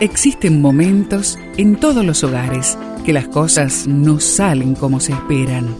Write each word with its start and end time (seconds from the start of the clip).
Existen 0.00 0.60
momentos 0.60 1.38
en 1.56 1.80
todos 1.80 2.04
los 2.04 2.22
hogares 2.22 2.76
que 3.06 3.14
las 3.14 3.28
cosas 3.28 3.86
no 3.86 4.20
salen 4.20 4.74
como 4.74 5.00
se 5.00 5.12
esperan. 5.12 5.74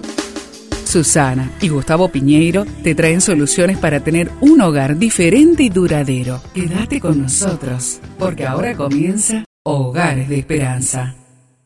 Susana 0.86 1.52
y 1.60 1.68
Gustavo 1.68 2.08
Piñeiro 2.08 2.64
te 2.82 2.94
traen 2.94 3.20
soluciones 3.20 3.76
para 3.76 4.00
tener 4.00 4.32
un 4.40 4.62
hogar 4.62 4.96
diferente 4.96 5.64
y 5.64 5.68
duradero. 5.68 6.40
Quédate 6.54 6.98
con 6.98 7.20
nosotros, 7.20 8.00
porque 8.18 8.46
ahora 8.46 8.74
comienza 8.74 9.44
Hogares 9.64 10.30
de 10.30 10.38
Esperanza. 10.38 11.14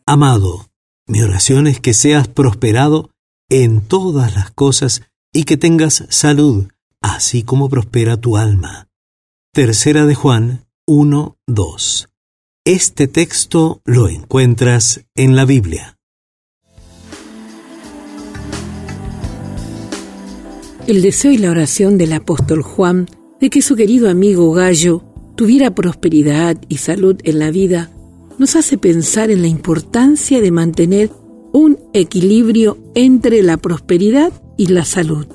Amado, 0.05 0.67
mi 1.07 1.21
oración 1.21 1.67
es 1.67 1.79
que 1.79 1.93
seas 1.93 2.27
prosperado 2.27 3.11
en 3.49 3.79
todas 3.79 4.35
las 4.35 4.51
cosas 4.51 5.03
y 5.31 5.45
que 5.45 5.55
tengas 5.55 6.03
salud, 6.09 6.67
así 7.01 7.43
como 7.43 7.69
prospera 7.69 8.17
tu 8.17 8.35
alma. 8.35 8.89
Tercera 9.53 10.05
de 10.05 10.15
Juan 10.15 10.65
1, 10.85 11.37
2. 11.47 12.10
Este 12.63 13.07
texto 13.07 13.81
lo 13.85 14.07
encuentras 14.07 15.03
en 15.15 15.35
la 15.35 15.45
Biblia. 15.45 15.97
El 20.85 21.01
deseo 21.01 21.31
y 21.31 21.39
la 21.39 21.49
oración 21.49 21.97
del 21.97 22.13
apóstol 22.13 22.61
Juan 22.61 23.07
de 23.39 23.49
que 23.49 23.63
su 23.63 23.75
querido 23.75 24.11
amigo 24.11 24.51
Gallo 24.51 25.03
tuviera 25.35 25.73
prosperidad 25.73 26.55
y 26.69 26.77
salud 26.77 27.15
en 27.23 27.39
la 27.39 27.49
vida 27.49 27.89
nos 28.37 28.55
hace 28.55 28.77
pensar 28.77 29.31
en 29.31 29.41
la 29.41 29.47
importancia 29.47 30.39
de 30.39 30.51
mantener 30.51 31.09
un 31.53 31.79
equilibrio 31.93 32.77
entre 32.93 33.41
la 33.41 33.57
prosperidad 33.57 34.31
y 34.55 34.67
la 34.67 34.85
salud. 34.85 35.25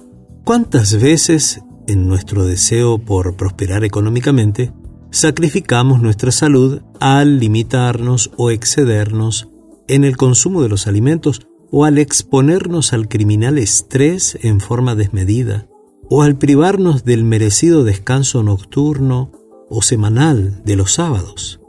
¿Cuántas 0.44 1.02
veces 1.02 1.60
en 1.88 2.06
nuestro 2.06 2.44
deseo 2.44 2.98
por 2.98 3.36
prosperar 3.36 3.84
económicamente 3.84 4.72
sacrificamos 5.10 6.00
nuestra 6.00 6.30
salud 6.32 6.82
al 7.00 7.38
limitarnos 7.38 8.30
o 8.36 8.50
excedernos 8.50 9.48
en 9.88 10.04
el 10.04 10.16
consumo 10.16 10.62
de 10.62 10.68
los 10.68 10.86
alimentos 10.86 11.46
o 11.70 11.84
al 11.84 11.98
exponernos 11.98 12.92
al 12.92 13.08
criminal 13.08 13.58
estrés 13.58 14.38
en 14.42 14.60
forma 14.60 14.94
desmedida 14.94 15.68
o 16.08 16.22
al 16.22 16.36
privarnos 16.36 17.04
del 17.04 17.24
merecido 17.24 17.84
descanso 17.84 18.42
nocturno 18.42 19.32
o 19.68 19.82
semanal 19.82 20.62
de 20.64 20.76
los 20.76 20.92
sábados. 20.92 21.60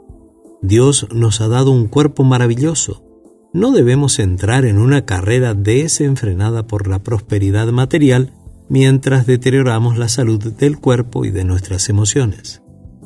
Dios 0.62 1.08
nos 1.12 1.40
ha 1.40 1.48
dado 1.48 1.70
un 1.70 1.88
cuerpo 1.88 2.24
maravilloso. 2.24 3.04
No 3.52 3.72
debemos 3.72 4.18
entrar 4.18 4.64
en 4.64 4.78
una 4.78 5.04
carrera 5.04 5.54
desenfrenada 5.54 6.66
por 6.66 6.86
la 6.86 7.02
prosperidad 7.02 7.68
material 7.68 8.32
mientras 8.68 9.26
deterioramos 9.26 9.98
la 9.98 10.08
salud 10.08 10.52
del 10.52 10.78
cuerpo 10.78 11.24
y 11.24 11.30
de 11.30 11.44
nuestras 11.44 11.88
emociones. 11.88 12.62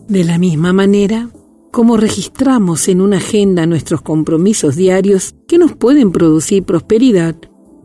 De 0.08 0.24
la 0.24 0.38
misma 0.38 0.72
manera, 0.72 1.30
como 1.70 1.96
registramos 1.96 2.88
en 2.88 3.00
una 3.00 3.16
agenda 3.18 3.66
nuestros 3.66 4.02
compromisos 4.02 4.76
diarios 4.76 5.34
que 5.48 5.58
nos 5.58 5.74
pueden 5.74 6.12
producir 6.12 6.64
prosperidad, 6.64 7.36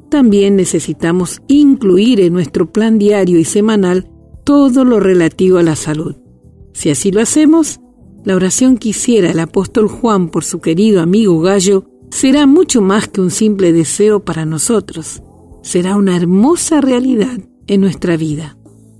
también 0.10 0.56
necesitamos 0.56 1.42
incluir 1.48 2.22
en 2.22 2.34
nuestro 2.34 2.72
plan 2.72 2.98
diario 2.98 3.40
y 3.40 3.46
semanal 3.46 4.10
todo 4.44 4.84
lo 4.84 5.00
relativo 5.00 5.58
a 5.58 5.64
la 5.64 5.76
salud. 5.76 6.16
Si 6.74 6.90
así 6.90 7.12
lo 7.12 7.22
hacemos, 7.22 7.80
la 8.26 8.36
oración 8.36 8.78
que 8.78 8.90
hiciera 8.90 9.32
el 9.32 9.40
apóstol 9.40 9.88
Juan 9.88 10.30
por 10.30 10.44
su 10.44 10.60
querido 10.60 11.02
amigo 11.02 11.40
Gallo 11.40 11.86
será 12.10 12.46
mucho 12.46 12.82
más 12.82 13.08
que 13.08 13.22
un 13.22 13.32
simple 13.32 13.74
deseo 13.74 14.24
para 14.24 14.46
nosotros. 14.46 15.22
Será 15.62 15.96
una 15.96 16.16
hermosa 16.16 16.82
realidad 16.82 17.40
en 17.68 17.82
nuestra 17.82 18.18
vida. 18.18 18.57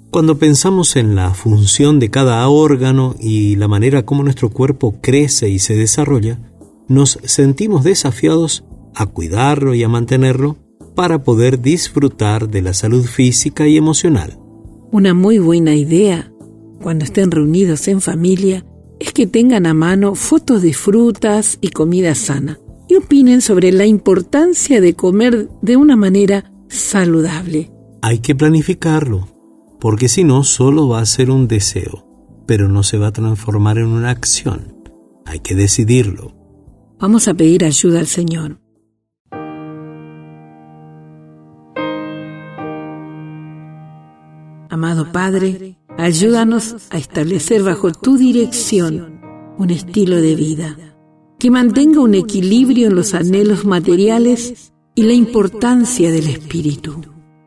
Cuando 0.10 0.38
pensamos 0.38 0.96
en 0.96 1.16
la 1.16 1.34
función 1.34 2.00
de 2.00 2.10
cada 2.10 2.48
órgano 2.48 3.16
y 3.20 3.58
la 3.58 3.68
manera 3.68 4.06
como 4.06 4.24
nuestro 4.24 4.50
cuerpo 4.50 4.96
crece 5.02 5.50
y 5.50 5.60
se 5.60 5.76
desarrolla, 5.76 6.40
nos 6.88 7.20
sentimos 7.24 7.84
desafiados 7.84 8.64
a 8.96 9.06
cuidarlo 9.06 9.76
y 9.76 9.84
a 9.84 9.90
mantenerlo 9.90 10.56
para 10.96 11.24
poder 11.24 11.62
disfrutar 11.62 12.50
de 12.50 12.62
la 12.62 12.74
salud 12.74 13.06
física 13.06 13.68
y 13.68 13.78
emocional. 13.78 14.40
Una 14.92 15.14
muy 15.14 15.40
buena 15.40 15.76
idea, 15.76 16.32
cuando 16.82 17.04
estén 17.04 17.30
reunidos 17.30 17.88
en 17.90 18.00
familia, 18.00 18.66
es 19.00 19.12
que 19.12 19.28
tengan 19.28 19.66
a 19.66 19.74
mano 19.74 20.16
fotos 20.16 20.62
de 20.62 20.74
frutas 20.74 21.60
y 21.62 21.70
comida 21.70 22.16
sana 22.16 22.60
y 22.88 22.96
opinen 22.96 23.42
sobre 23.42 23.72
la 23.72 23.86
importancia 23.86 24.80
de 24.80 24.94
comer 24.94 25.50
de 25.62 25.76
una 25.76 25.98
manera 25.98 26.52
saludable. 26.70 27.72
Hay 28.02 28.20
que 28.20 28.34
planificarlo, 28.34 29.28
porque 29.80 30.08
si 30.08 30.24
no, 30.24 30.44
solo 30.44 30.88
va 30.88 31.02
a 31.02 31.06
ser 31.06 31.30
un 31.30 31.48
deseo, 31.48 32.06
pero 32.46 32.68
no 32.68 32.84
se 32.84 32.98
va 32.98 33.08
a 33.08 33.14
transformar 33.14 33.78
en 33.78 33.88
una 33.88 34.10
acción. 34.10 34.76
Hay 35.26 35.40
que 35.40 35.56
decidirlo. 35.56 36.34
Vamos 37.00 37.28
a 37.28 37.34
pedir 37.34 37.64
ayuda 37.64 38.00
al 38.00 38.08
Señor. 38.08 38.60
Amado 44.70 45.12
Padre, 45.12 45.78
ayúdanos 45.98 46.76
a 46.90 46.98
establecer 46.98 47.64
bajo 47.64 47.92
tu 47.92 48.18
dirección 48.18 49.22
un 49.58 49.70
estilo 49.70 50.18
de 50.18 50.36
vida 50.36 50.78
que 51.40 51.52
mantenga 51.52 52.02
un 52.02 52.16
equilibrio 52.16 52.88
en 52.88 52.96
los 52.96 53.14
anhelos 53.14 53.66
materiales 53.66 54.74
y 54.96 55.04
la 55.04 55.14
importancia 55.14 56.12
del 56.12 56.28
espíritu 56.28 57.17